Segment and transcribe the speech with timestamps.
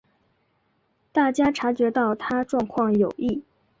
[1.11, 3.43] 大家察觉到她状况有异